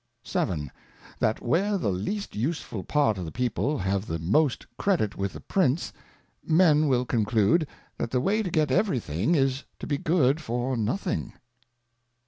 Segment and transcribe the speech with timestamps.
[0.23, 0.71] 7.
[1.19, 4.29] That where the least useful part of the People have the most 3Iaocims of State.
[4.31, 5.93] i8i most Credit with the Prince,
[6.43, 7.67] Men will conclude,
[7.99, 11.33] That the way to get every thing, is to be good for nothing.